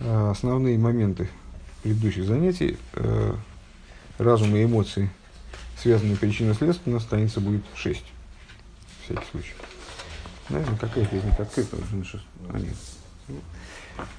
[0.00, 1.28] Э, основные моменты
[1.82, 3.34] предыдущих занятий, э,
[4.18, 5.08] разум и эмоции,
[5.80, 8.02] связанные причинно-следственно, страница будет 6.
[9.04, 9.54] Всякий случай.
[10.48, 11.76] Наверное, какая-то из них открыта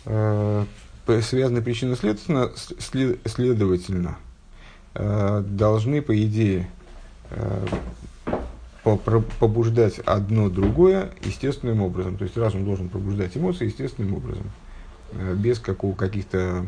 [0.06, 0.66] а.
[1.08, 2.52] Э, связанные причинно-следственно,
[3.26, 4.18] следовательно,
[4.96, 6.68] должны, по идее,
[8.84, 12.18] побуждать одно другое естественным образом.
[12.18, 14.50] То есть разум должен пробуждать эмоции естественным образом.
[15.12, 16.66] Э, без каких-то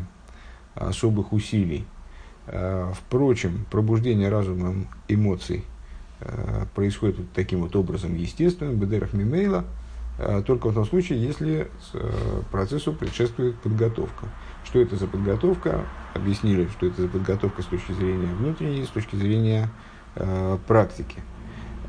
[0.74, 1.84] особых усилий.
[2.46, 5.64] Э, впрочем, пробуждение разумом эмоций
[6.20, 9.64] э, происходит вот таким вот образом естественным, бедерах мимейла,
[10.48, 11.70] только в том случае, если
[12.50, 14.26] процессу предшествует подготовка.
[14.64, 15.84] Что это за подготовка?
[16.12, 19.70] Объяснили, что это за подготовка с точки зрения внутренней, с точки зрения
[20.66, 21.22] практики.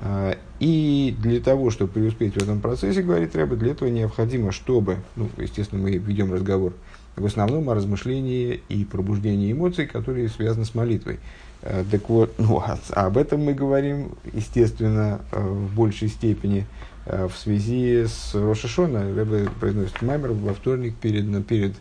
[0.01, 4.97] А, и для того, чтобы преуспеть в этом процессе, говорит Рэба, для этого необходимо, чтобы,
[5.15, 6.73] ну, естественно, мы ведем разговор
[7.15, 11.19] в основном о размышлении и пробуждении эмоций, которые связаны с молитвой.
[11.61, 16.65] А, так вот, ну, а об этом мы говорим, естественно, а, в большей степени
[17.05, 19.15] в связи с Рошашона.
[19.15, 21.73] Рэба произносит маймер во вторник перед, перед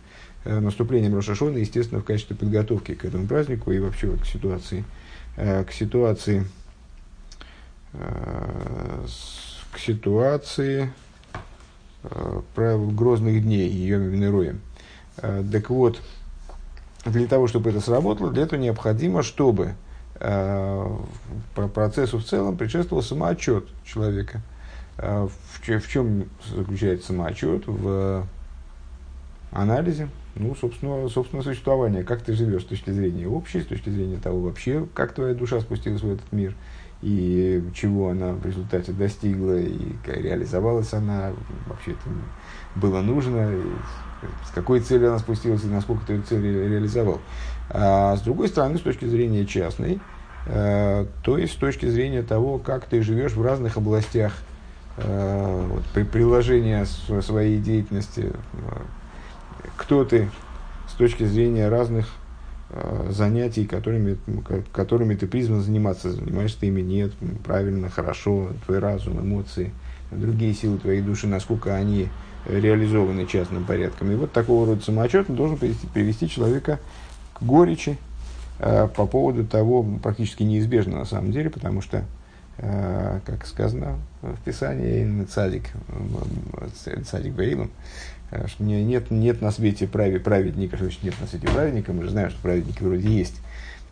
[0.47, 4.85] наступлением Рошашона, естественно, в качестве подготовки к этому празднику и вообще к ситуации,
[5.37, 6.45] к ситуации Э,
[7.93, 10.93] к ситуации
[12.05, 14.61] э, правил грозных дней, ее Венероем.
[15.19, 16.01] Э, так вот,
[17.05, 19.75] для того, чтобы это сработало, для этого необходимо, чтобы
[20.19, 24.43] по процессу в целом предшествовал самоотчет человека.
[24.97, 27.69] В чем заключается самоотчет?
[27.69, 28.27] В
[29.53, 32.03] анализе, ну, собственно, собственно, существования.
[32.03, 35.61] Как ты живешь с точки зрения общей, с точки зрения того вообще, как твоя душа
[35.61, 36.53] спустилась в этот мир–
[37.01, 41.33] и чего она в результате достигла, и реализовалась она,
[41.67, 42.01] вообще это
[42.75, 43.51] было нужно,
[44.47, 47.21] с какой целью она спустилась, и насколько ты эту цель реализовал.
[47.71, 50.01] А с другой стороны, с точки зрения частной,
[50.47, 54.33] э, то есть с точки зрения того, как ты живешь в разных областях
[54.97, 56.85] э, вот, при приложении
[57.21, 60.31] своей деятельности, э, кто ты
[60.89, 62.09] с точки зрения разных
[63.11, 64.19] занятий, которыми,
[64.73, 66.11] которыми ты призван заниматься.
[66.11, 67.13] Занимаешься ты ими нет,
[67.45, 69.73] правильно, хорошо, твой разум, эмоции,
[70.11, 72.09] другие силы твоей души, насколько они
[72.47, 74.11] реализованы частным порядком.
[74.11, 76.79] И вот такого рода самоотчет должен привести, привести человека
[77.35, 77.99] к горечи
[78.59, 82.05] э, по поводу того, практически неизбежно на самом деле, потому что,
[82.59, 85.71] э, как сказано в Писании, цадик,
[87.05, 91.49] цадик Баилом, Э, что нет, нет на свете прави, праведника, что значит нет на свете
[91.49, 93.41] праведника, мы же знаем, что праведники вроде есть.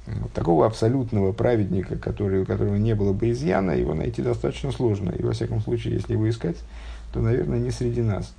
[0.07, 5.11] Вот такого абсолютного праведника, который, у которого не было бы изъяна, его найти достаточно сложно.
[5.11, 6.57] И во всяком случае, если его искать,
[7.13, 8.35] то, наверное, не среди нас.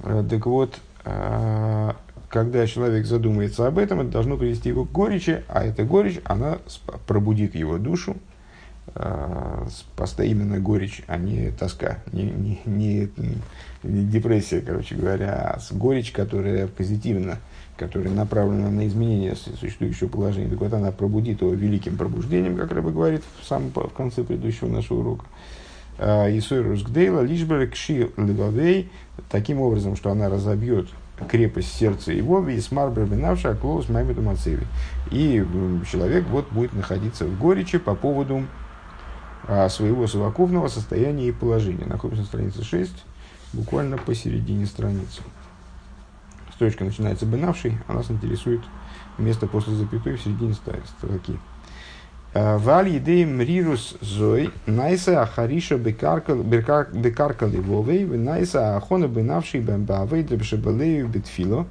[0.00, 1.92] Э, так вот, э,
[2.28, 6.58] когда человек задумается об этом, это должно привести его к горечи, а эта горечь, она
[7.06, 8.16] пробудит его душу,
[8.94, 9.66] э,
[10.24, 13.10] именно горечь, а не тоска, не, не, не,
[13.82, 17.38] не депрессия, короче говоря, а горечь, которая позитивна,
[17.76, 20.48] которая направлена на изменение существующего положения.
[20.48, 24.68] Так вот, она пробудит его великим пробуждением, как Рэба говорит в самом в конце предыдущего
[24.68, 25.24] нашего урока.
[25.98, 28.90] А, Исойрус Гдейла, лишбер кши левавей,
[29.30, 30.88] таким образом, что она разобьет
[31.28, 34.66] крепость сердца его, и смарбер бенавша клоус маймеду мацеви.
[35.10, 35.44] И
[35.90, 38.61] человек вот будет находиться в горечи по поводу а,
[39.68, 41.84] своего совокупного состояния и положения.
[41.86, 42.92] Находимся на странице 6,
[43.52, 45.22] буквально посередине страницы.
[46.54, 48.60] Строчка начинается бенавшей, а нас интересует
[49.18, 51.38] место после запятой в середине строки.
[52.34, 61.66] А, Валь едей мрирус зой, найса ахариша бекарка ливовей, найса ахона бенавший бэмбавей дребшебалею бетфило.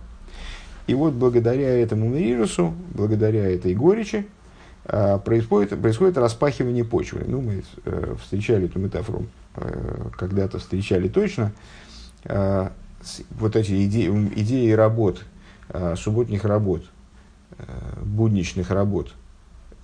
[0.87, 4.40] И вот благодаря этому мрирусу, благодаря этой горечи, а,
[4.83, 7.23] происходит, происходит распахивание почвы.
[7.27, 11.51] Ну, мы э, встречали эту метафору, э, когда-то встречали точно.
[12.25, 12.69] Э,
[13.31, 15.23] вот эти идеи, идеи работ,
[15.69, 16.83] э, субботних работ,
[17.57, 17.63] э,
[18.03, 19.13] будничных работ,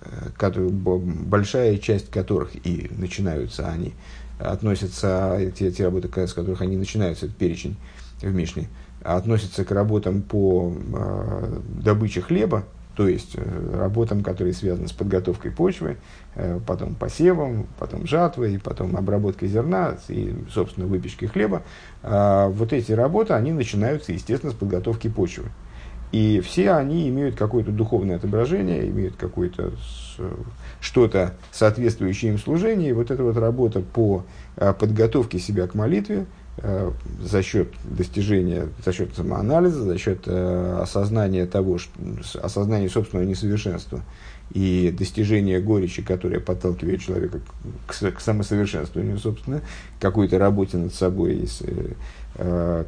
[0.00, 3.94] э, которые, большая часть которых и начинаются они,
[4.38, 7.76] относятся, эти, эти работы, с которых они начинаются, этот перечень
[8.20, 8.68] в Мишне,
[9.02, 12.64] относятся к работам по э, добыче хлеба,
[12.98, 15.98] то есть э, работам, которые связаны с подготовкой почвы,
[16.34, 21.62] э, потом посевом, потом жатвой, потом обработкой зерна и, собственно, выпечкой хлеба.
[22.02, 25.44] А вот эти работы, они начинаются, естественно, с подготовки почвы.
[26.10, 29.74] И все они имеют какое-то духовное отображение, имеют какое-то
[30.80, 32.90] что-то соответствующее им служение.
[32.90, 34.24] И вот эта вот работа по
[34.56, 36.24] э, подготовке себя к молитве, э,
[37.22, 41.92] за счет достижения, за счет самоанализа, за счет э, осознания того, что,
[42.42, 44.02] осознания собственного несовершенства
[44.52, 47.40] и достижения горечи, которая подталкивает человека
[47.86, 49.60] к, к, самосовершенствованию, собственно,
[50.00, 51.62] какой-то работе над собой, с,
[52.36, 52.84] э,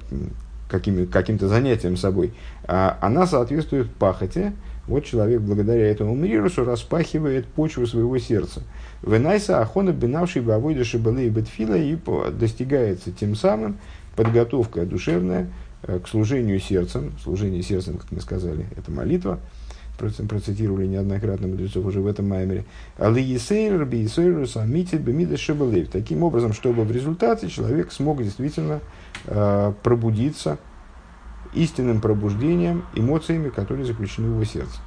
[0.68, 2.32] какими, каким-то занятием собой,
[2.64, 4.52] а она соответствует пахоте.
[4.90, 8.64] Вот человек благодаря этому мирусу распахивает почву своего сердца.
[9.04, 11.96] Венайса ахона бинавший бавойда шибалы бетфила и
[12.32, 13.78] достигается тем самым
[14.16, 15.46] подготовка душевная
[15.84, 17.12] э, к служению сердцем.
[17.22, 19.38] Служение сердцем, как мы сказали, это молитва.
[19.96, 22.64] Процитировали неоднократно мудрецов уже в этом маймере.
[25.92, 28.80] Таким образом, чтобы в результате человек смог действительно
[29.26, 30.58] э, пробудиться
[31.54, 34.78] истинным пробуждением, эмоциями, которые заключены в его сердце.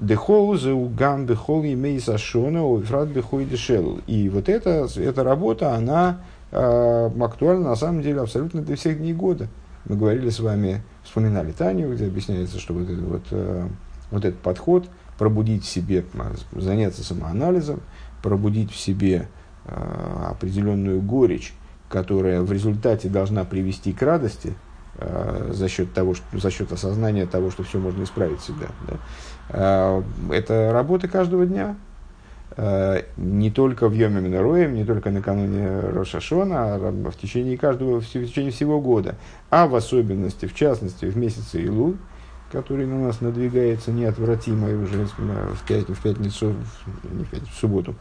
[0.00, 4.00] Дехол заугам бехол имей сашона уфрат бехой дешел.
[4.06, 6.20] И вот эта, эта работа, она
[6.52, 9.48] э, актуальна на самом деле абсолютно для всех дней года.
[9.86, 13.68] Мы говорили с вами, вспоминали Таню, где объясняется, что вот, этот, вот, э,
[14.12, 16.04] вот этот подход, пробудить в себе,
[16.52, 17.80] заняться самоанализом,
[18.22, 19.26] пробудить в себе
[19.64, 21.54] э, определенную горечь,
[21.88, 24.54] которая в результате должна привести к радости–
[24.98, 28.66] за счет того, что, за счет осознания того, что все можно исправить всегда.
[28.86, 28.96] Да?
[29.50, 31.76] Э, это работа каждого дня.
[32.56, 38.06] Э, не только в Йоме Минороем, не только накануне Рошашона, а в течение каждого, в
[38.06, 39.14] течение всего года.
[39.50, 41.96] А в особенности, в частности, в месяце Илу,
[42.50, 46.54] который на нас надвигается неотвратимо уже в пятницу, в, пятницу,
[47.12, 47.94] не в, пятницу, в субботу.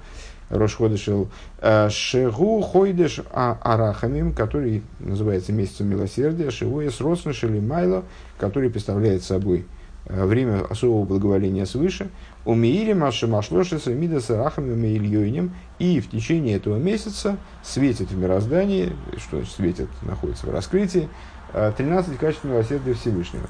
[0.50, 1.30] Рошходышел
[1.60, 8.04] э, Шегу Хойдеш а Арахамим, который называется месяцем милосердия, Шивуя с Роснашели Майло,
[8.38, 9.66] который представляет собой
[10.06, 12.10] э, время особого благоволения свыше,
[12.46, 18.18] у Миири Машимашлоши Самида с Арахамим и Ильёйнем, и в течение этого месяца светит в
[18.18, 21.10] мироздании, что светит, находится в раскрытии,
[21.52, 23.48] 13 э, качеств милосердия Всевышнего.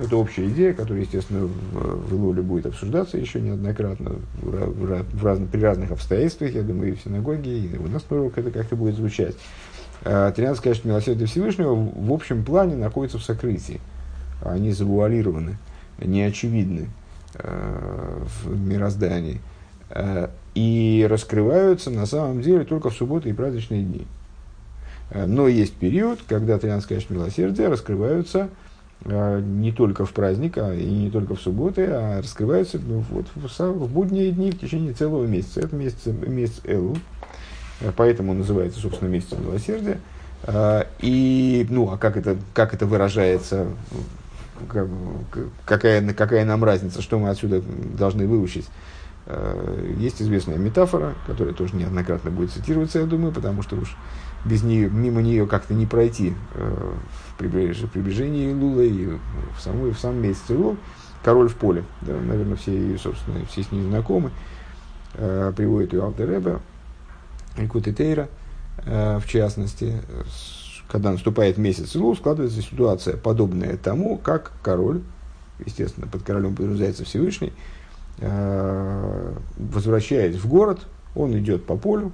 [0.00, 5.24] Это общая идея, которая, естественно, в, в Илуле будет обсуждаться еще неоднократно в, в, в
[5.24, 6.54] разных, при разных обстоятельствах.
[6.54, 9.34] Я думаю, и в синагоге, и у нас на урок это как-то будет звучать.
[10.04, 13.80] 13 а, качеств милосердия Всевышнего в общем плане находятся в сокрытии.
[14.44, 15.58] Они завуалированы,
[16.00, 16.86] неочевидны
[17.34, 19.40] э, в мироздании.
[19.90, 24.06] Э, и раскрываются на самом деле только в субботы и праздничные дни.
[25.14, 28.67] Но есть период, когда 13 качеств милосердия раскрываются а,
[29.04, 33.60] не только в праздник, а и не только в субботы, а раскрываются ну, вот, в,
[33.60, 35.60] в будние дни в течение целого месяца.
[35.60, 36.96] Это месяц, месяц Элу,
[37.96, 39.98] поэтому называется, собственно, месяцем милосердия.
[40.44, 43.68] А, и, ну, а как это, как это выражается,
[45.66, 47.62] какая, какая нам разница, что мы отсюда
[47.96, 48.66] должны выучить?
[49.98, 53.94] Есть известная метафора, которая тоже неоднократно будет цитироваться, я думаю, потому что уж
[54.44, 56.92] без нее, мимо нее как-то не пройти э,
[57.32, 59.06] в приближении Лула и
[59.56, 60.76] в, самой, в самом месяце Лул.
[61.22, 64.30] Король в поле, да, наверное, все ее, собственно, все с ней знакомы.
[65.14, 66.60] Э, приводит ее Алтереба,
[67.56, 68.28] Икут и Тейра,
[68.84, 70.00] э, в частности.
[70.88, 75.02] Когда наступает месяц Лул, складывается ситуация, подобная тому, как король,
[75.64, 77.52] естественно, под королем подразумевается Всевышний,
[78.18, 82.12] э, возвращаясь в город, он идет по полю,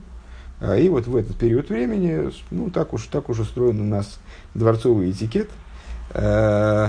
[0.72, 4.18] и вот в этот период времени, ну, так уж, так уж устроен у нас
[4.54, 5.50] дворцовый этикет.
[6.10, 6.88] Э,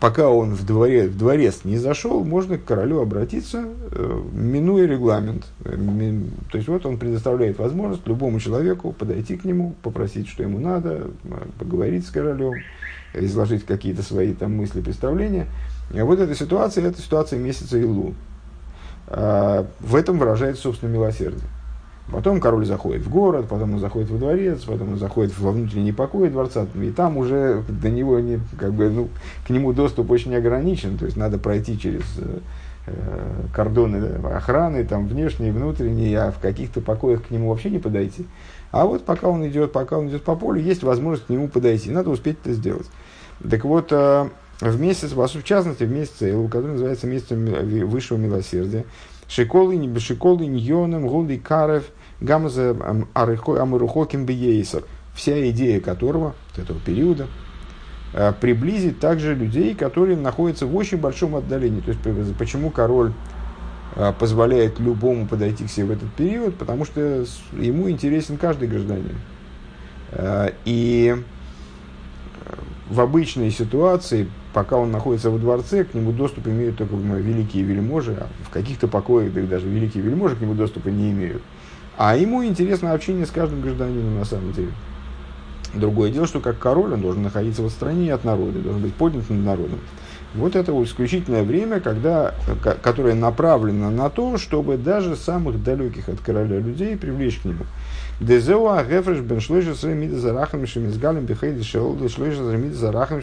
[0.00, 5.46] пока он в, дворе, в дворец не зашел, можно к королю обратиться, э, минуя регламент.
[5.62, 11.08] То есть вот он предоставляет возможность любому человеку подойти к нему, попросить, что ему надо,
[11.58, 12.54] поговорить с королем,
[13.14, 15.46] изложить какие-то свои там мысли, представления.
[15.92, 18.14] И вот эта ситуация, это ситуация месяца Илу.
[19.08, 21.48] Э, в этом выражается, собственно, милосердие.
[22.12, 25.92] Потом король заходит в город, потом он заходит во дворец, потом он заходит во внутренний
[25.92, 29.08] покой дворца, и там уже до него не, как бы, ну,
[29.46, 32.40] к нему доступ очень ограничен, то есть надо пройти через э,
[32.88, 38.26] э кордоны охраны, там внешние, внутренние, а в каких-то покоях к нему вообще не подойти.
[38.70, 41.90] А вот пока он идет, пока он идет по полю, есть возможность к нему подойти,
[41.90, 42.86] надо успеть это сделать.
[43.48, 44.28] Так вот, э,
[44.60, 46.18] в месяц, в частности, в месяц
[46.50, 47.44] который называется месяцем
[47.88, 48.84] высшего милосердия,
[49.34, 51.86] Шиколы, не бешиколы, ньоном, гули, карев,
[52.20, 52.76] гамза,
[53.14, 54.84] амарухоким бейсер.
[55.12, 57.26] Вся идея которого, вот этого периода,
[58.12, 61.80] э, приблизить также людей, которые находятся в очень большом отдалении.
[61.80, 63.12] То есть, почему король
[63.96, 67.24] э, позволяет любому подойти к себе в этот период, потому что
[67.54, 69.18] ему интересен каждый гражданин.
[70.12, 71.16] Э, и
[72.88, 78.16] в обычной ситуации пока он находится во дворце, к нему доступ имеют только великие вельможи,
[78.18, 81.42] а в каких-то покоях да, даже великие вельможи к нему доступа не имеют.
[81.98, 84.70] А ему интересно общение с каждым гражданином на самом деле.
[85.74, 89.28] Другое дело, что как король он должен находиться в отстранении от народа, должен быть поднят
[89.28, 89.80] над народом.
[90.34, 92.34] Вот это исключительное время, когда,
[92.82, 97.64] которое направлено на то, чтобы даже самых далеких от короля людей привлечь к нему.
[98.20, 103.20] Дезеуа гефреш бен шлойша сремида зарахам шемизгалем бихейди шеолда шлойша сремида зарахам.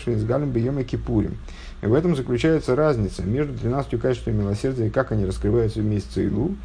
[1.81, 6.55] И в этом заключается разница между 13 качествами милосердия, как они раскрываются в месяц Илу,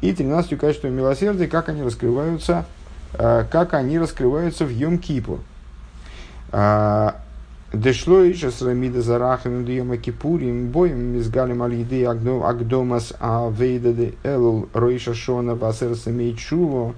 [0.00, 2.64] и 13 качествами милосердия, как они раскрываются,
[3.12, 5.40] э, как они раскрываются в Йом-Кипур.
[7.72, 14.68] Дешло еще с Рамида Зарахами Дьема Кипурим, боем мизгалим аль-еды агдомас а вейда де элул
[14.74, 16.94] роиша шона басер самей чуво.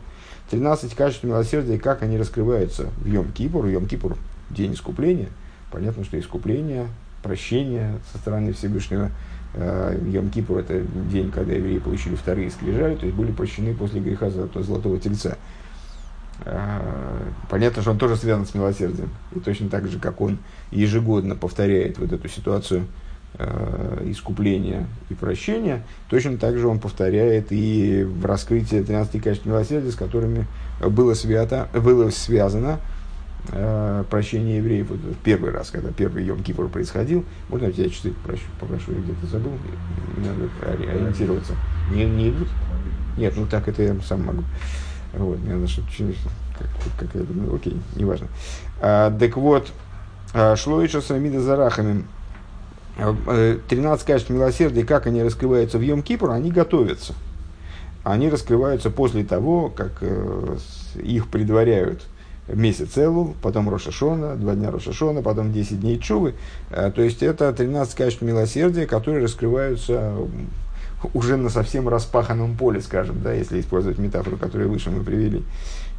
[0.51, 3.67] 13 качеств милосердия, как они раскрываются в Йом Кипур.
[3.67, 4.17] Йом Кипур–
[4.51, 5.29] день искупления.
[5.71, 6.89] Понятно, что искупление,
[7.23, 9.13] прощение со стороны Всевышнего.
[9.55, 14.01] Э, Йом Кипур– это день, когда евреи получили вторые скрижали, то есть были прощены после
[14.01, 15.39] греха Золотого Тельца.
[16.47, 19.11] А, понятно, что он тоже связан с милосердием.
[19.35, 20.39] И точно так же, как он
[20.71, 22.87] ежегодно повторяет вот эту ситуацию
[23.39, 29.91] э, искупления и прощения, точно так же он повторяет и в раскрытии 13 качеств милосердия,
[29.91, 30.47] с которыми
[30.81, 32.79] было, свято, было связано
[33.51, 34.91] э, прощение евреев.
[34.91, 38.99] Вот первый раз, когда первый Йом Кипр происходил, можно я тебя часы попрошу, попрошу я
[38.99, 39.53] где-то забыл,
[40.19, 41.55] надо ориентироваться.
[41.91, 42.49] Не, не идут?
[43.17, 44.43] Нет, ну так это я сам могу.
[45.19, 45.89] Мне надо что-то
[46.59, 46.69] как,
[46.99, 48.29] как я думаю, окей, неважно.
[48.81, 49.73] А, так вот,
[50.33, 52.05] а, шло еще с Рамида Зарахами.
[52.97, 57.15] 13 а, качеств милосердия, как они раскрываются в Йом Кипур, они готовятся.
[58.05, 60.57] Они раскрываются после того, как э,
[61.03, 62.05] их предваряют
[62.47, 66.35] месяц Элул, потом Рошашона, два дня Рошашона, потом 10 дней Чувы.
[66.71, 70.15] А, то есть это 13 качеств милосердия, которые раскрываются
[71.15, 75.45] уже на совсем распаханном поле, скажем, да, если использовать метафору, которую выше мы привели.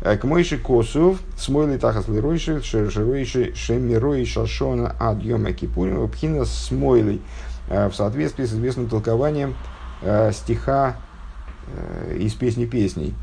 [0.01, 7.21] Э, к Мойши Косов, смойли тахас лиройши, шеройши, шемирой шашона ад йома кипурим, пхина смойли,
[7.69, 9.55] э, в соответствии с известным толкованием
[10.01, 10.97] э, стиха
[12.15, 13.15] из песни песней.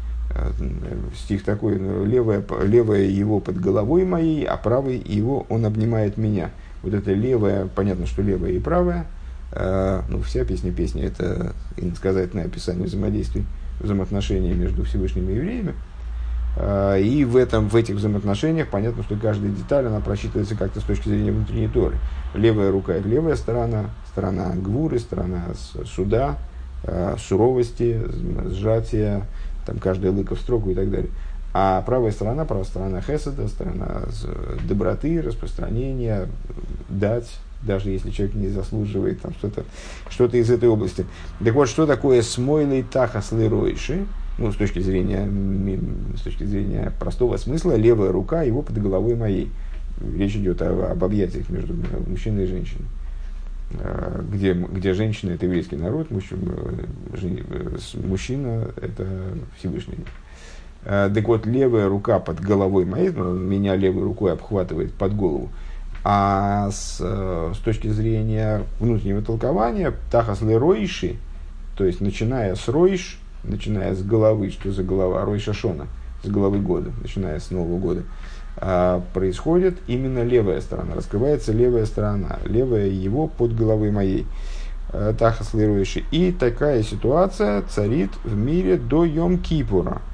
[1.16, 6.50] Стих такой, левая, левая его под головой моей, а правый его он обнимает меня.
[6.82, 9.06] Вот это левая, понятно, что левая и правая–
[9.54, 13.44] ну, вся песня песни– это иносказательное описание взаимодействий,
[13.80, 15.75] взаимоотношений между Всевышним и евреями.
[16.56, 20.85] А, и в, этом, в этих взаимоотношениях понятно, что каждая деталь, она просчитывается как-то с
[20.85, 21.97] точки зрения внутренней торы.
[22.35, 25.44] Левая рука– это левая сторона, сторона гвуры, сторона
[25.87, 26.38] суда,
[26.85, 28.00] а, суровости,
[28.50, 29.26] сжатия,
[29.66, 31.11] там каждая лыка в строку и так далее.
[31.54, 34.04] А правая сторона, правая сторона хеседа, сторона
[34.66, 36.26] доброты, распространения,
[36.88, 39.64] дать, даже если человек не заслуживает там, что-то,
[40.11, 41.07] что-то из этой области.
[41.42, 44.07] Так вот, что такое смойлый тахас леройши?
[44.38, 45.28] Ну, с точки зрения,
[46.16, 49.50] с точки зрения простого смысла, левая рука его под головой моей.
[50.16, 51.75] Речь идет о, об объятиях между
[52.07, 52.87] мужчиной и женщиной.
[53.78, 56.52] А, где, где женщина– это еврейский народ, мужчина,
[58.07, 59.07] мужчина– это
[59.59, 59.99] Всевышний.
[60.85, 65.50] А, так вот, левая рука под головой моей, ну, меня левой рукой обхватывает под голову,
[66.04, 71.16] а с, э, с точки зрения внутреннего толкования, тахас леройши,
[71.76, 75.87] то есть начиная с ройш, начиная с головы, что за голова, ройша шона,
[76.23, 78.02] с головы года, начиная с Нового года,
[78.56, 84.26] а, происходит именно левая сторона, раскрывается левая сторона, левая его под головой моей.
[84.92, 86.04] Э, тахас леройши.
[86.11, 90.02] И такая ситуация царит в мире до Йом Кипура.
[90.02, 90.12] А,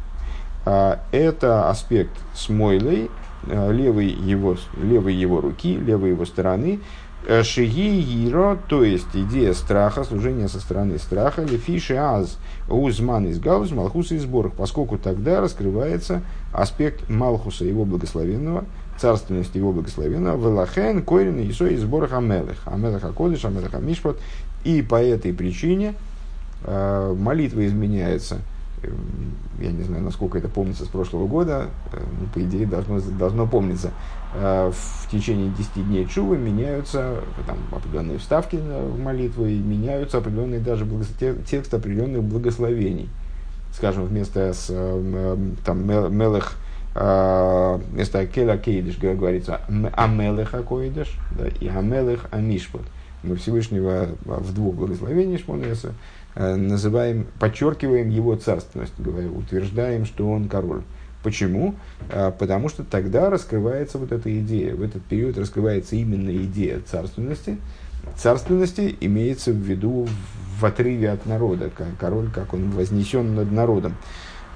[1.13, 3.11] это аспект с Мойлей,
[3.47, 6.81] Э, левой его, левой его руки, левой его стороны,
[7.27, 12.37] э, Шиги Иро, то есть идея страха, служения со стороны страха, Лефиши Аз,
[12.69, 16.23] Узман из Галус, Малхуса из Сборах, поскольку тогда раскрывается
[16.53, 18.65] аспект Малхуса, его благословенного,
[18.99, 24.19] царственности его благословенного, Велахен, Койрин, Исо из Сборах Амелех, Амелех Акодыш, Амелех Амишпот,
[24.65, 25.95] и по этой причине
[26.65, 28.39] э, молитва изменяется–
[29.61, 33.47] я не знаю, насколько это помнится с прошлого года, э, ну, по идее должно, должно
[33.47, 33.91] помниться,
[34.35, 40.61] э, в течение 10 дней чувы меняются там, определенные вставки в молитву и меняются определенные
[40.61, 40.87] даже
[41.47, 43.09] текст определенных благословений.
[43.73, 46.57] Скажем, вместо с, э, там, мелех,
[46.95, 49.61] вместо келя кейдиш говорится
[49.95, 52.83] амелех акоидиш да, и амелех амишпот.
[53.23, 55.93] Мы Всевышнего в двух благословениях Шмонеса Э,
[56.39, 60.83] называем, подчеркиваем его царственность, говоря, утверждаем, что он король.
[61.23, 61.75] Почему?
[62.11, 64.75] А, потому что тогда раскрывается вот эта идея.
[64.75, 67.59] В этот период раскрывается именно идея царственности.
[68.17, 70.07] Царственности имеется в виду
[70.61, 73.97] в отрыве от народа, король, как он вознесен над народом.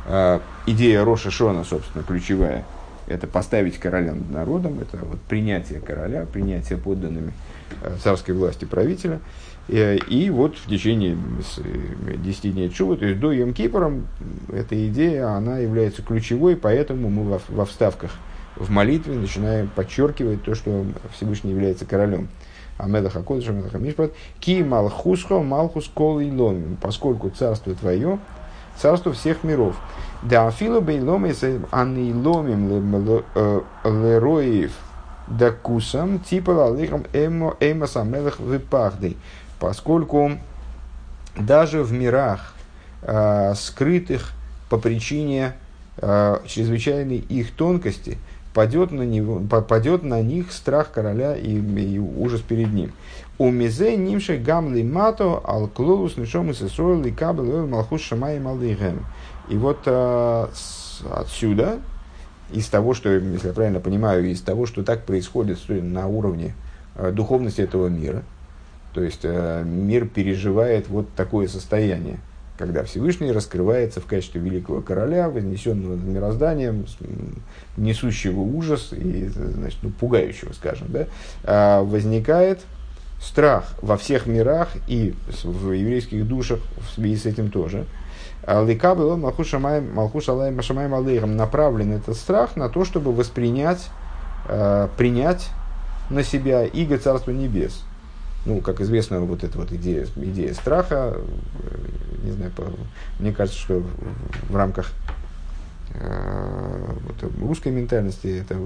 [0.06, 2.64] А, идея Роша Шона, собственно, ключевая.
[3.08, 7.32] это поставить короля над народом, это вот принятие короля, принятие подданными
[8.02, 9.18] царской власти правителя.
[9.68, 11.16] И, и вот в течение
[12.24, 13.54] 10 дней чува, то есть до Йом
[14.52, 18.10] эта идея, она является ключевой, поэтому мы во, вставках
[18.56, 22.28] в молитве начинаем подчеркивать то, что Всевышний является королем.
[22.78, 28.18] Амедаха Кодыш, Амедаха Мишпат, Ки Малхусхо, Малхус Кол и Ломим, поскольку царство твое,
[28.76, 29.76] царство всех миров.
[30.22, 33.14] Да Афилу Бейломис Анни Ломим
[33.84, 34.72] Лероев
[35.28, 39.16] Дакусам, типа Лалихам Эмо Эймас Амелах Випахдей,
[39.62, 40.32] поскольку
[41.36, 42.54] даже в мирах,
[43.02, 44.32] э, скрытых
[44.68, 45.52] по причине
[45.98, 48.18] э, чрезвычайной их тонкости,
[48.54, 52.90] падет на, него, падет на них страх короля и, и ужас перед ним.
[53.38, 59.06] У мизе нимши гамли мато ал клоус нишом и сесроил и кабел малхус шамай малыгем.
[59.48, 61.78] И вот а, с, отсюда,
[62.50, 66.52] из того, что, если я правильно понимаю, из того, что так происходит на уровне
[66.96, 68.24] а, духовности этого мира,
[68.92, 72.18] то есть а, мир переживает вот такое состояние–
[72.62, 76.86] когда Всевышний раскрывается в качестве великого короля, вознесенного над мирозданием,
[77.76, 81.06] несущего ужас и значит, ну, пугающего, скажем, да,
[81.42, 82.60] а возникает
[83.20, 87.86] страх во всех мирах и в еврейских душах в связи с этим тоже.
[88.44, 93.88] А Ликабел Малхуш Алай Машамай Алейхам направлен этот страх на то, чтобы воспринять,
[94.46, 95.48] а, принять
[96.10, 97.82] на себя иго Царства Небес–
[98.44, 101.78] ну, как известно, вот эта вот идея, идея страха, э,
[102.24, 102.64] не знаю, по,
[103.18, 103.82] мне кажется, что
[104.48, 104.92] в, рамках
[105.94, 108.56] э, вот, русской ментальности это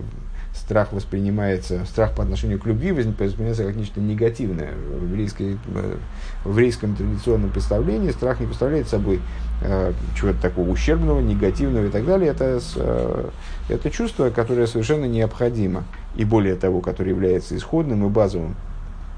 [0.55, 4.73] страх воспринимается, страх по отношению к любви воспринимается как нечто негативное.
[4.73, 5.97] В, еврейской, э,
[6.45, 9.21] в еврейском традиционном представлении страх не представляет собой
[9.63, 12.31] э, чего-то такого ущербного, негативного и так далее.
[12.31, 13.29] Это, э,
[13.69, 15.85] это чувство, которое совершенно необходимо,
[16.17, 18.57] и более того, которое является исходным и базовым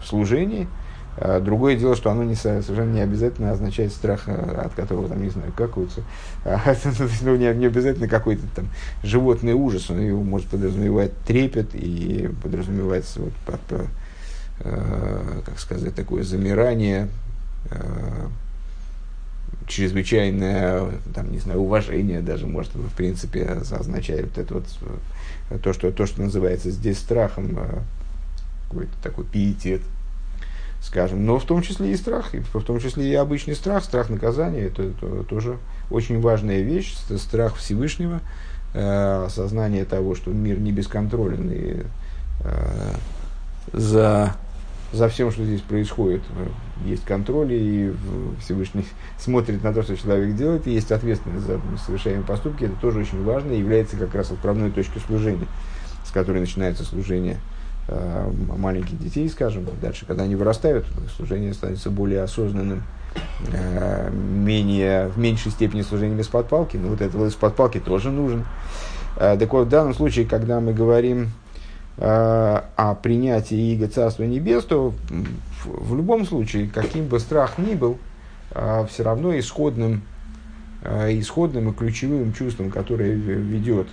[0.06, 0.68] служении.
[1.20, 5.20] А другое дело, что оно не, совершенно не обязательно означает страх, а, от которого, там,
[5.20, 6.02] не знаю, какаются.
[6.44, 6.60] А,
[7.22, 8.68] ну, не, не обязательно какой-то там
[9.02, 9.90] животный ужас.
[9.90, 13.86] Он его может подразумевать трепет и подразумевается, вот, под, по,
[14.60, 17.08] э, как сказать, такое замирание,
[17.70, 18.26] э,
[19.66, 20.84] чрезвычайное,
[21.14, 26.06] там, не знаю, уважение даже, может, в принципе, означает вот это вот, то, что, то,
[26.06, 27.58] что называется здесь страхом,
[28.68, 29.82] какой-то такой пиетет,
[30.80, 34.10] скажем, но в том числе и страх, и в том числе и обычный страх, страх
[34.10, 35.58] наказания, это, это тоже
[35.90, 38.20] очень важная вещь, это страх Всевышнего,
[38.74, 41.82] э, осознание того, что мир не бесконтролен, и
[42.44, 42.94] э,
[43.72, 44.36] за,
[44.92, 46.48] за всем, что здесь происходит, э,
[46.88, 47.92] есть контроль, и
[48.40, 48.86] Всевышний
[49.18, 53.22] смотрит на то, что человек делает, и есть ответственность за совершаемые поступки, это тоже очень
[53.24, 55.46] важно, и является как раз отправной точкой служения,
[56.06, 57.38] с которой начинается служение
[57.88, 62.82] маленьких детей, скажем, дальше, когда они вырастают, служение становится более осознанным,
[63.50, 68.44] э, менее, в меньшей степени служением из-под палки, но вот этого из-под палки тоже нужен.
[69.16, 71.30] Э, так вот, в данном случае, когда мы говорим
[72.00, 74.94] о принятии Иго Царства Небес, то
[75.64, 77.98] в любом случае, каким бы страх ни был,
[78.88, 80.02] все равно исходным,
[80.84, 83.88] исходным и ключевым чувством, которое ведет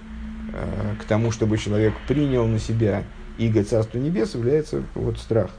[1.01, 3.01] к тому, чтобы человек принял на себя
[3.37, 5.49] иго Царства Небес является вот страх.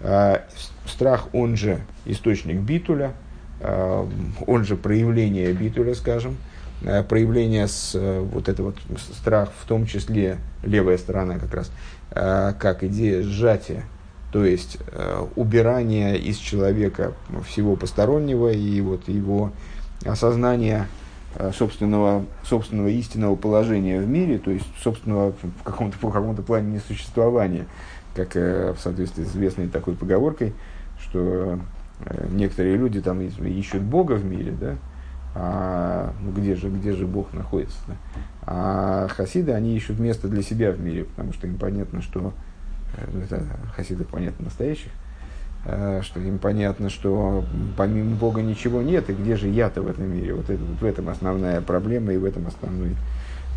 [0.00, 0.42] А,
[0.86, 3.12] страх, он же источник битуля,
[3.60, 4.08] а,
[4.46, 6.36] он же проявление битуля, скажем,
[6.84, 8.76] а, проявление с, вот это вот
[9.14, 11.70] страх, в том числе левая сторона как раз,
[12.10, 13.84] как идея сжатия,
[14.32, 14.78] то есть
[15.36, 17.14] убирание из человека
[17.46, 19.52] всего постороннего и вот его
[20.04, 20.88] осознание
[21.52, 27.66] собственного, собственного истинного положения в мире, то есть собственного в каком-то, в каком-то плане несуществования,
[28.14, 30.54] как э, в соответствии с известной такой поговоркой,
[31.00, 31.58] что
[32.04, 34.76] э, некоторые люди там ищут Бога в мире, да,
[35.34, 37.78] а ну, где, же, где же Бог находится?
[37.86, 37.94] Да?
[38.42, 42.32] А хасиды, они ищут место для себя в мире, потому что им понятно, что
[42.96, 43.44] это
[43.76, 45.09] хасиды, понятно, настоящих, Э,
[45.64, 47.44] что им понятно, что
[47.76, 50.34] помимо Бога ничего нет, и где же я-то в этом мире?
[50.34, 52.96] Вот, это, вот в этом основная проблема и в этом основной,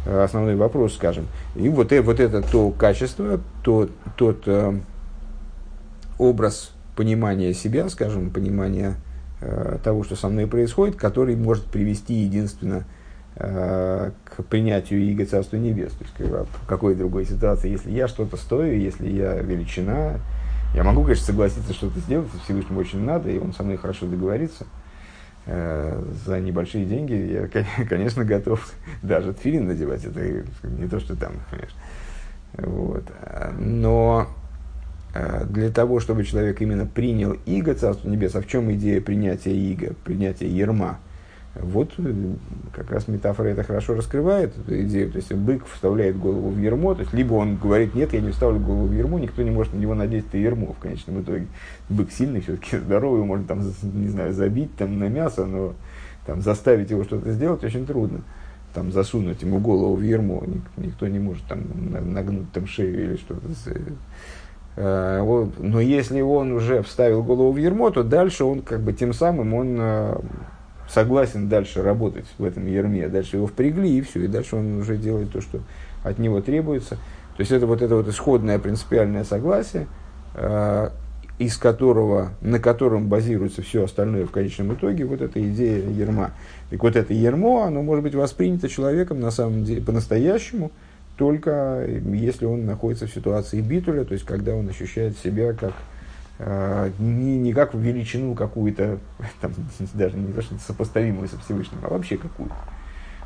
[0.05, 1.27] э, основной вопрос, скажем.
[1.55, 4.77] И вот, вот это то качество, то, тот э,
[6.17, 8.95] образ понимания себя, скажем, понимания
[9.39, 12.83] э, того, что со мной происходит, который может привести единственно
[13.37, 15.93] э, к принятию Иго Царства Небес.
[15.93, 20.19] То есть, в какой другой ситуации, если я что-то стою, если я величина,
[20.73, 24.65] я могу, конечно, согласиться что-то сделать, Всевышнему очень надо, и он со мной хорошо договорится.
[25.45, 30.03] э, за небольшие деньги я, конечно, готов даже тфилин надевать.
[30.05, 31.79] Это не то, что там, конечно.
[32.57, 33.03] Вот.
[33.59, 34.27] Но
[35.13, 39.55] э, для того, чтобы человек именно принял иго Царство Небес, а в чем идея принятия
[39.55, 40.99] иго, принятия ерма–
[41.55, 42.13] вот э,
[42.73, 45.11] как раз метафора это хорошо раскрывает, эту идею.
[45.11, 48.31] То есть бык вставляет голову в ермо, то есть либо он говорит, нет, я не
[48.31, 51.45] вставлю голову в ермо, никто не может на него надеть это ермо в конечном итоге.
[51.89, 55.73] Бык сильный, все-таки здоровый, можно там, не знаю, забить там на мясо, но
[56.25, 58.21] там заставить его что-то сделать очень трудно.
[58.73, 60.43] Там засунуть ему голову в ермо,
[60.77, 61.61] никто не может там
[62.13, 63.47] нагнуть там шею или что-то.
[64.75, 69.13] Э, но если он уже вставил голову в ермо, то дальше он как бы тем
[69.13, 70.15] самым он э,
[70.93, 74.97] согласен дальше работать в этом ерме, дальше его впрягли, и все, и дальше он уже
[74.97, 75.59] делает то, что
[76.03, 76.95] от него требуется.
[77.35, 79.87] То есть это вот это вот исходное принципиальное согласие,
[80.35, 80.89] э,
[81.39, 86.31] из которого, на котором базируется все остальное в конечном итоге, вот эта идея ерма.
[86.69, 90.71] И вот это ермо, оно может быть воспринято человеком на самом деле по-настоящему,
[91.17, 95.73] только если он находится в ситуации битуля, то есть когда он ощущает себя как
[96.99, 98.99] не, не как величину какую-то,
[99.41, 99.53] там,
[99.93, 102.55] даже не то, что сопоставимую со Всевышним, а вообще какую-то.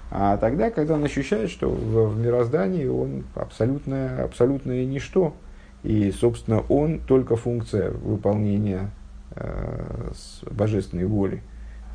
[0.09, 5.35] А тогда, когда он ощущает, что в, в мироздании он абсолютное, абсолютное ничто,
[5.83, 8.89] и, собственно, он только функция выполнения
[9.35, 10.11] э,
[10.49, 11.41] божественной воли.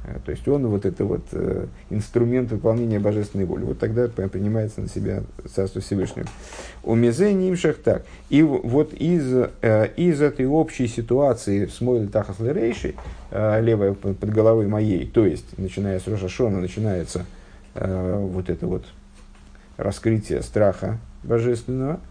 [0.04, 3.64] Э, то есть он вот это вот э, инструмент выполнения божественной воли.
[3.64, 5.22] Вот тогда принимается на себя
[5.54, 6.26] Царство Всевышнего.
[6.82, 8.04] У Мезе Нимшах так.
[8.28, 12.94] И вот из, э, из этой общей ситуации с Мойль Тахас Лерейши,
[13.30, 17.24] левой под головой моей, то есть, начиная с Рошашона, начинается
[17.74, 18.84] вот это вот
[19.78, 21.98] раскрытие страха божественного–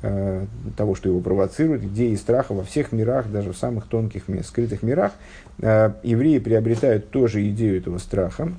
[0.00, 4.82] э, того, что его провоцирует, идеи страха во всех мирах, даже в самых тонких, скрытых
[4.82, 5.12] мирах,
[5.60, 8.52] э, евреи приобретают тоже идею этого страха,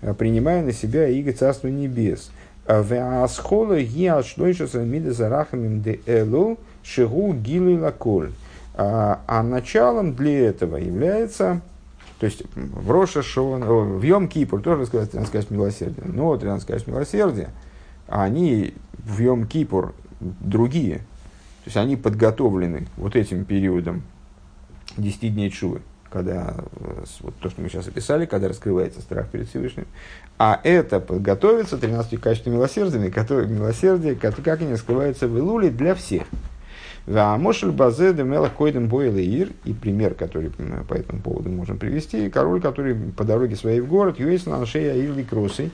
[0.00, 2.30] э, принимая на себя иго Царства Небес.
[2.66, 8.30] Веасхола гиалшлойшаса мидазарахамим де элу гилы лаколь.
[8.74, 11.60] А, а началом для этого является,
[12.18, 17.50] то есть в Роша Шон, в Йом Кипур тоже сказать 13 милосердия, но 13 милосердия,
[18.08, 19.94] они в Йом Кипур
[20.40, 20.98] другие.
[20.98, 24.02] То есть они подготовлены вот этим периодом
[24.96, 25.80] 10 дней Чувы,
[26.10, 29.86] когда э, вот то, что мы сейчас описали, когда раскрывается страх перед Всевышним.
[30.38, 36.24] А это подготовится 13 качествами милосердия, которые, милосердия, как, они раскрываются в Илуле для всех.
[37.06, 40.50] Мошель Базе Демела Койдем Бойлеир, и пример, который
[40.88, 45.24] по этому поводу можем привести, король, который по дороге своей в город, Юэйсан Шея Ирли
[45.24, 45.72] Кросой,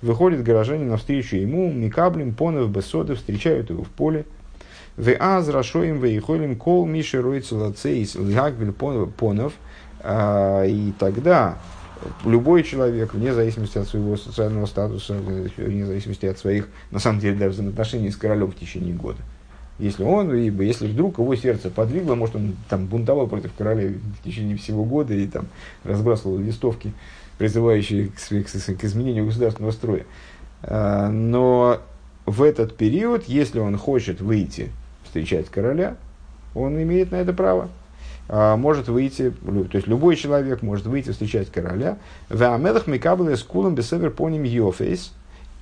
[0.00, 4.26] Выходит горожане навстречу ему, Микаблем, Понов, Бесоды, встречают его в поле.
[4.96, 9.52] В аз рашоим вейхолим кол миши ройца лацейс лгагвель понов.
[10.00, 11.58] А, и тогда
[12.24, 15.14] любой человек, вне зависимости от своего социального статуса,
[15.56, 19.18] вне зависимости от своих, на самом деле, даже взаимоотношений с королем в течение года,
[19.78, 24.24] если он, либо если вдруг его сердце подвигло, может, он там бунтовал против короля в
[24.24, 25.46] течение всего года и там
[25.84, 26.92] разбрасывал листовки,
[27.38, 30.04] призывающие к, к, изменению государственного строя.
[30.62, 31.80] А, но
[32.26, 34.70] в этот период, если он хочет выйти
[35.04, 35.96] встречать короля,
[36.54, 37.68] он имеет на это право.
[38.28, 41.98] А, может выйти, то есть любой человек может выйти встречать короля.
[42.28, 45.12] והמלך מקבל את כולם בסבר פנים יפות.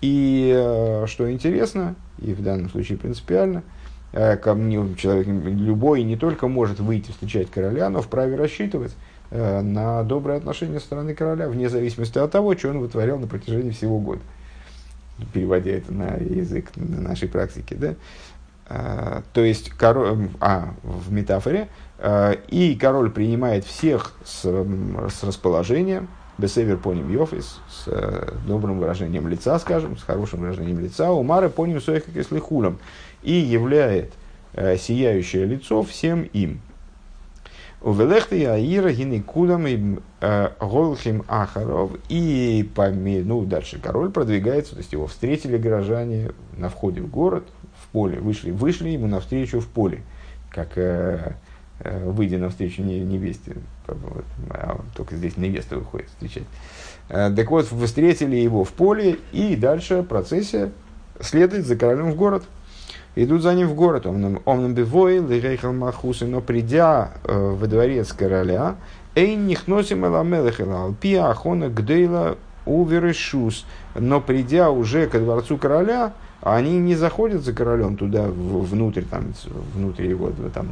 [0.03, 3.62] И э, что интересно, и в данном случае принципиально,
[4.12, 8.95] э, ко мне человек любой не только может выйти встречать короля, но вправе рассчитывать,
[9.31, 13.71] на доброе отношение со стороны короля, вне зависимости от того, что он вытворял на протяжении
[13.71, 14.23] всего года.
[15.33, 17.75] Переводя это на язык на нашей практике.
[17.75, 17.95] Да?
[18.69, 26.09] А, то есть, король, а, в метафоре, а, и король принимает всех с, с расположением,
[26.37, 31.81] бесевер поним йофис, с а, добрым выражением лица, скажем, с хорошим выражением лица, умары поним
[31.81, 32.79] соих и хулом,
[33.23, 34.12] и являет
[34.55, 36.61] сияющее лицо всем им.
[37.83, 39.99] Увелехты Аира гины кудам и
[40.61, 41.93] голхим ахаров.
[42.09, 47.45] И по, ну, дальше король продвигается, то есть его встретили горожане на входе в город,
[47.83, 50.03] в поле, вышли, вышли ему навстречу в поле,
[50.51, 51.35] как э,
[51.81, 56.45] э, выйдя навстречу невесте, вот, а только здесь невеста выходит встречать.
[57.11, 60.73] Э, так вот, встретили его в поле, и дальше процессия
[61.21, 62.45] следует за королем в город–
[63.16, 64.07] идут за ним в город.
[64.07, 68.76] Омном бивой, лирейхал махусы, но придя э, во дворец короля,
[69.14, 73.64] эйн нихносим эламелехела, алпия ахона гдейла уверешус.
[73.94, 79.33] Но придя уже ко дворцу короля, они не заходят за королем туда внутрь, там,
[79.74, 80.68] внутрь его там,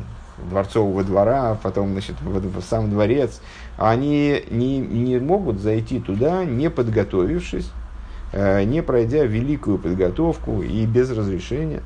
[0.51, 3.41] дворцового двора, а потом значит, в, в сам дворец,
[3.79, 7.71] они не, не могут зайти туда, не подготовившись,
[8.33, 11.83] э, не пройдя великую подготовку и без разрешения.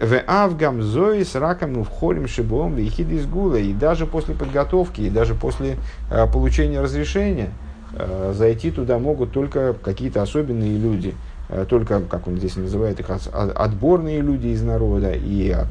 [0.00, 3.56] В Авгам Зои с раком в холим шибом вихид из гула.
[3.56, 5.76] И даже после подготовки, и даже после
[6.10, 7.50] э, получения разрешения
[7.92, 11.14] э, зайти туда могут только какие-то особенные люди–
[11.50, 15.66] Э, только, как он здесь называет их, отборные люди из народа и а,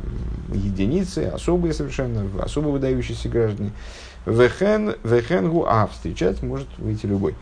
[0.53, 3.71] единицы, особые совершенно, особо выдающиеся граждане.
[4.25, 7.35] Вехен, вехенгу, а встречать может выйти любой.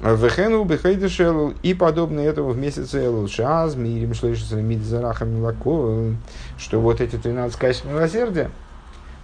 [0.00, 6.14] Вехенгу бехайдешелл и подобное этому в месяце Элул Шаз, Мирим Шлейшиса Мидзарахам Милако,
[6.56, 8.50] что вот эти 13 качеств милосердия,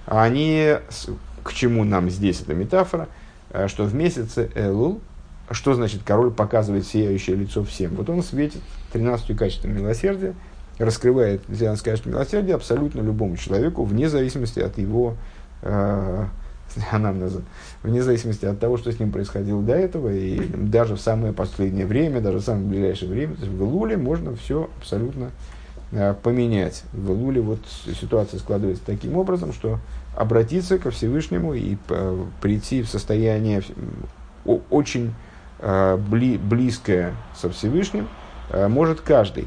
[0.06, 0.74] они,
[1.44, 3.08] к чему нам здесь эта метафора,
[3.50, 5.00] э, что в месяце Элул,
[5.52, 7.94] что значит король показывает сияющее лицо всем?
[7.94, 8.60] Вот он светит
[8.92, 10.34] 13 качеством милосердия,
[10.78, 15.14] раскрывает 13 качеств милосердия абсолютно любому человеку, вне зависимости от его
[15.62, 16.26] э,
[16.92, 17.42] анамнеза,
[17.82, 21.86] вне зависимости от того, что с ним происходило до этого, и даже в самое последнее
[21.86, 25.30] время, даже в самое ближайшее время, то есть в Илуле можно все абсолютно
[25.92, 26.84] э, поменять.
[26.92, 27.60] В Илуле вот
[28.00, 29.78] ситуация складывается таким образом, что
[30.16, 33.62] обратиться ко Всевышнему и э, прийти в состояние
[34.70, 35.12] очень
[35.66, 38.08] Э, бли, близкое со Всевышним,
[38.50, 39.46] э, может каждый.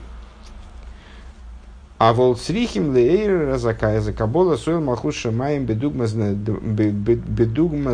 [2.00, 6.14] А волцрихим лейр разакая закабола сойл махуш шамаем бедугмаз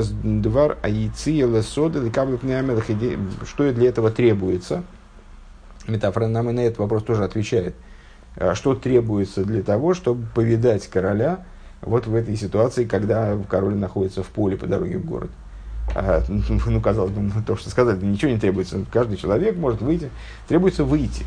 [0.09, 2.41] двар аиция лесода лекаблик
[3.45, 4.83] Что для этого требуется?
[5.87, 7.75] Метафора нам и на этот вопрос тоже отвечает.
[8.35, 11.45] Э, что требуется для того, чтобы повидать короля
[11.81, 15.29] вот в этой ситуации, когда король находится в поле по дороге в город?
[15.95, 18.83] А, ну, казалось бы, то, что сказали, ничего не требуется.
[18.91, 20.09] Каждый человек может выйти.
[20.47, 21.25] Требуется выйти.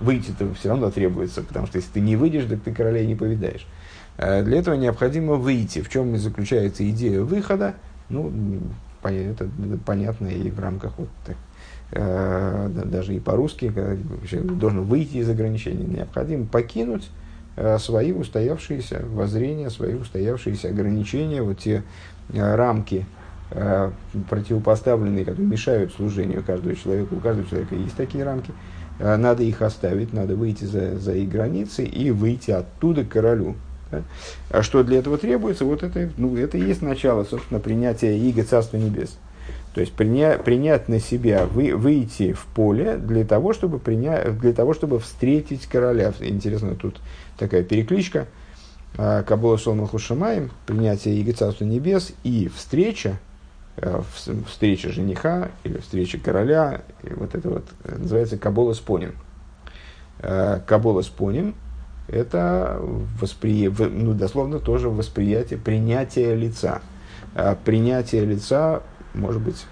[0.00, 3.66] Выйти-то все равно требуется, потому что если ты не выйдешь, так ты королей не повидаешь.
[4.16, 5.82] А для этого необходимо выйти.
[5.82, 7.74] В чем заключается идея выхода?
[8.08, 8.32] Ну,
[9.02, 9.48] это
[9.84, 11.08] понятно и в рамках вот
[11.92, 13.72] э, даже и по-русски,
[14.28, 17.10] человек должен выйти из ограничений, необходимо покинуть
[17.56, 21.82] э, свои устоявшиеся воззрения, свои устоявшиеся ограничения, вот те
[22.32, 23.04] Э, рамки
[23.50, 23.90] э,
[24.30, 27.14] противопоставленные, которые мешают служению каждого человека.
[27.14, 28.52] У каждого человека есть такие рамки.
[28.98, 33.56] Э, надо их оставить, надо выйти за, за их границы и выйти оттуда к королю.
[33.90, 34.02] Да?
[34.50, 35.64] А что для этого требуется?
[35.64, 39.16] Вот это, ну, это и есть начало, собственно, принятия Иго Царства Небес.
[39.74, 44.52] То есть приня, принять на себя, вы, выйти в поле для того, чтобы, принять, для
[44.52, 46.12] того, чтобы встретить короля.
[46.20, 47.00] Интересно, тут
[47.36, 48.26] такая перекличка–
[48.96, 53.16] а, Кабола Солман Хушамаем, принятие Иго Царства Небес и встреча, э,
[54.46, 59.14] встреча жениха или встреча короля, и вот это вот э, называется Кабола Споним.
[60.20, 61.54] Э, Кабола Споним–
[62.08, 62.80] это
[63.20, 63.68] воспри...
[63.68, 66.82] ну, дословно тоже восприятие, принятие лица.
[67.64, 68.82] Принятие лица,
[69.12, 69.66] может быть,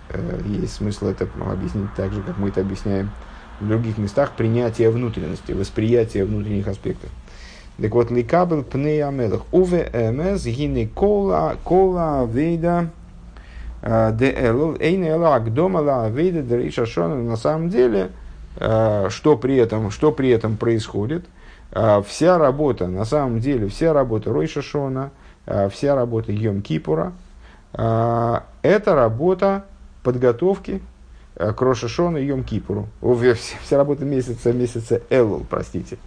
[0.46, 3.10] есть смысл это объяснить так же, как мы это объясняем
[3.60, 7.10] в других местах, принятие внутренности, восприятие внутренних аспектов.
[7.80, 9.42] Так вот, ликабел пней амелах.
[9.52, 12.90] Уве эмез гине кола кола вейда
[17.24, 18.10] На самом деле,
[18.56, 21.24] э, что при этом, что при этом происходит?
[21.72, 25.10] Э, вся работа, на самом деле, вся работа Ройша Шона,
[25.70, 27.14] вся работа Йом Кипура,
[27.72, 28.44] это
[28.84, 29.64] работа
[30.04, 30.80] подготовки
[31.34, 32.86] к Рошашону и Йом Кипуру.
[33.64, 35.98] Вся работа месяца, месяца Элул, простите.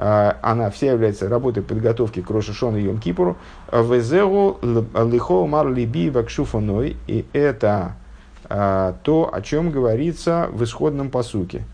[0.00, 3.36] А, она вся является работой подготовки к Рошашону и Йом Кипуру.
[3.72, 6.96] Везеру лихо мар либи вакшуфаной.
[7.08, 7.96] И это
[8.44, 11.64] а, то, о чем говорится в исходном посуке.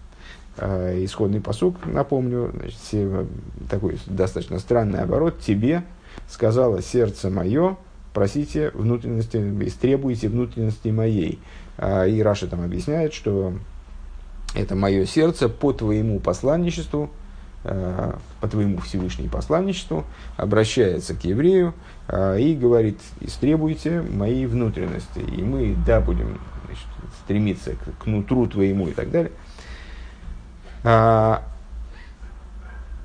[0.56, 3.28] А, исходный посук, напомню, значит,
[3.68, 5.40] такой достаточно странный оборот.
[5.40, 5.84] Тебе
[6.26, 7.76] сказала сердце мое,
[8.14, 11.40] просите внутренности, истребуйте внутренности моей.
[12.08, 13.52] И Раша там объясняет, что
[14.54, 17.23] это мое сердце по твоему посланничеству, Э,
[17.64, 20.04] по твоему Всевышнему посланничеству,
[20.36, 21.74] обращается к еврею
[22.08, 26.86] э, и говорит, истребуйте моей внутренности, и мы, да, будем значит,
[27.24, 29.32] стремиться к, к нутру твоему и так далее.
[30.82, 31.42] А,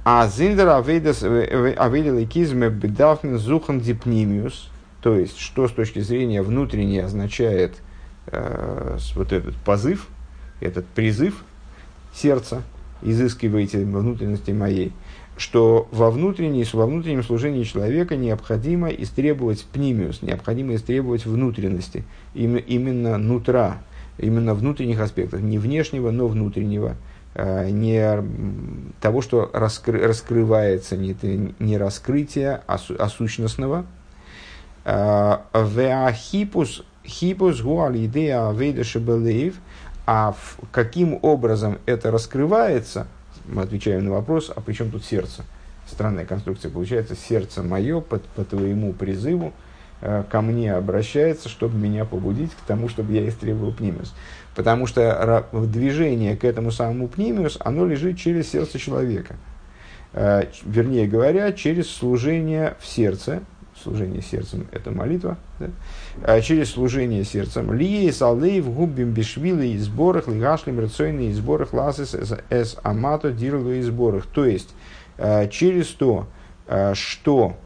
[0.04, 4.70] а зиндер авейдел кизме бедафмен зухан дипнимиус,
[5.02, 7.78] то есть, что с точки зрения внутренней означает
[8.28, 10.08] э, вот этот позыв,
[10.60, 11.44] этот призыв
[12.14, 12.64] сердца,
[13.02, 14.92] изыскиваете внутренности моей,
[15.38, 23.78] что во, внутренней, во внутреннем служении человека необходимо истребовать пнимиус, необходимо истребовать внутренности, именно нутра,
[24.18, 26.98] именно внутренних аспектов, не внешнего, но внутреннего,
[27.36, 28.22] не
[29.00, 31.16] того, что раскры, раскрывается, не,
[31.60, 33.86] не раскрытие, а, су, а сущностного.
[34.86, 39.56] Веахипус хипус гуаль идея авейда шебелеев,
[40.12, 40.34] а
[40.72, 43.06] каким образом это раскрывается,
[43.46, 45.44] мы отвечаем на вопрос, а при чем тут сердце?
[45.86, 49.54] Странная конструкция получается, сердце мое по, по твоему призыву
[50.02, 54.16] э, ко мне обращается, чтобы меня побудить к тому, чтобы я истребовал пнимиус.
[54.56, 59.36] Потому что движение к этому самому пнимиус, оно лежит через сердце человека.
[60.14, 63.44] Э, вернее говоря, через служение в сердце,
[63.82, 65.70] служение сердцем– это молитва, да?
[66.24, 67.74] а через служение сердцем.
[67.74, 72.16] Лие салдеев губим бешвилы и сборах, лигашлим рационные и сборах ласес
[72.50, 74.26] эс амато дирлу и сборах.
[74.26, 74.74] То есть,
[75.18, 76.28] а, через то,
[76.68, 77.58] а, что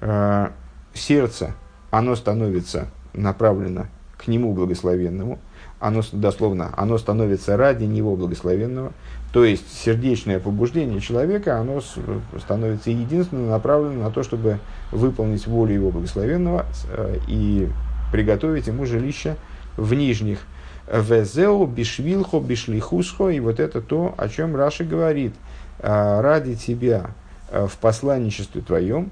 [0.00, 0.52] а,
[0.94, 1.54] сердце,
[1.90, 5.38] оно становится направлено к нему благословенному,
[5.80, 8.92] оно, дословно, оно становится ради него благословенного,
[9.32, 11.80] то есть сердечное побуждение человека, оно
[12.38, 14.58] становится единственно направлено на то, чтобы
[14.90, 17.68] выполнить волю его благословенного э, и
[18.12, 19.36] приготовить ему жилище
[19.78, 20.40] в нижних.
[20.86, 25.34] Везео, бишвилхо, бишлихусхо, и вот это то, о чем Раши говорит.
[25.78, 27.12] «Э, ради тебя
[27.50, 29.10] э, в посланничестве твоем,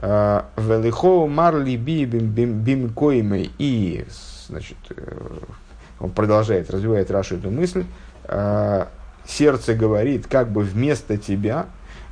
[0.00, 4.06] Велихо марли бим коймей и
[4.46, 4.76] значит,
[5.98, 7.84] он продолжает, развивает Рашу эту мысль,
[9.28, 11.66] сердце говорит, как бы вместо тебя,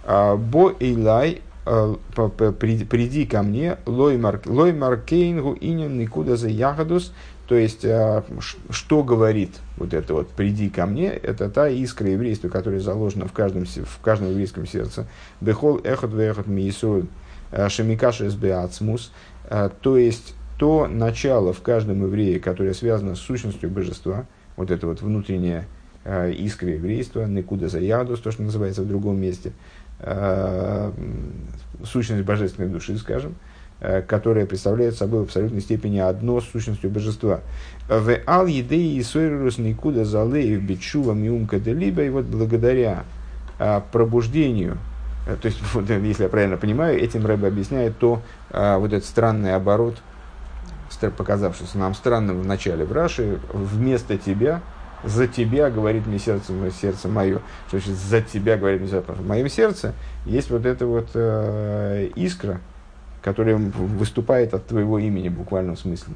[0.05, 7.13] а, бо илай, а, приди ко мне, лой маркейнгу инин никуда за ягодус,
[7.49, 8.25] то есть, а,
[8.71, 13.33] что говорит вот это вот «приди ко мне», это та искра еврейства, которая заложена в
[13.33, 15.07] каждом, в каждом еврейском сердце.
[15.41, 17.07] «Бехол эхот вехот миисуэль
[17.69, 19.13] шамикаш эсбеацмус»,
[19.49, 24.27] то есть, то начало в каждом еврее, которое связано с сущностью божества,
[24.57, 25.67] вот это вот внутреннее
[26.07, 29.53] искры еврейства, никуда за ядус, то, что называется в другом месте,
[29.99, 30.93] э,
[31.85, 33.35] сущность божественной души, скажем,
[33.81, 37.41] э, которая представляет собой в абсолютной степени одно с сущностью божества.
[37.89, 43.05] В ал едеи сойрус никуда залеев бичува миумка либо и вот благодаря
[43.59, 44.79] э, пробуждению,
[45.27, 49.09] э, то есть, вот, если я правильно понимаю, этим Рэбе объясняет то, э, вот этот
[49.09, 49.97] странный оборот,
[51.19, 54.63] показавшийся нам странным в начале в Раши, вместо тебя–
[55.05, 57.41] за тебя говорит мне сердце, сердце мое.
[57.69, 59.13] Что значит за тебя говорит мне сердце?
[59.13, 62.61] В моем сердце есть вот эта вот э, искра,
[63.23, 66.15] которая выступает от твоего имени в буквальном смысле.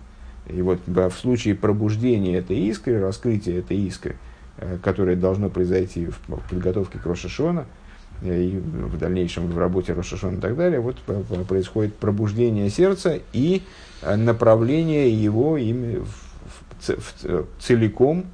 [0.48, 4.16] И вот в случае пробуждения этой искры, раскрытия этой искры,
[4.58, 7.66] э, которое должно произойти в, в подготовке к Рошашона,
[8.22, 10.96] э, и в дальнейшем в работе Рошашона и так далее, вот
[11.46, 13.62] происходит пробуждение сердца и
[14.02, 18.26] э, направление его ими в, в, в, целиком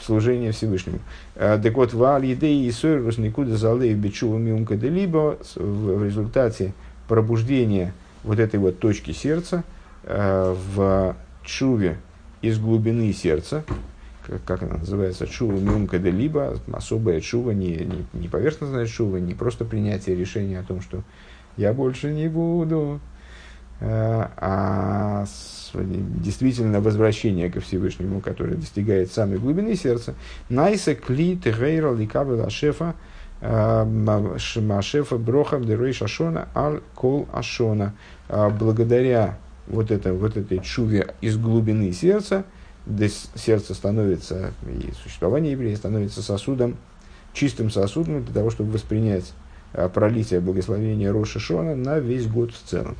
[0.00, 0.98] служение Всевышнему.
[1.34, 6.72] Э, так вот, вал едей и сойрус никуда залей миумка либо в результате
[7.08, 9.64] пробуждения вот этой вот точки сердца
[10.04, 11.98] э, в чуве
[12.42, 13.64] из глубины сердца,
[14.46, 19.64] как она называется, чува миумка де либо, особая чува, не, не, поверхностная чува, не просто
[19.64, 21.02] принятие решения о том, что
[21.56, 23.00] я больше не буду,
[23.82, 25.24] а
[25.74, 30.14] действительно возвращение ко Всевышнему, которое достигает самой глубины сердца.
[30.48, 32.94] Найса кли тегейра ликабела шефа
[33.40, 37.94] Машефа Броха Дерой Шашона Аль Кол Ашона.
[38.28, 42.44] А, благодаря вот, это, вот этой чуве из глубины сердца,
[43.34, 46.76] сердце становится, и существование еврея становится сосудом,
[47.32, 49.32] чистым сосудом для того, чтобы воспринять
[49.94, 52.96] пролитие благословения Роша Шона на весь год в целом.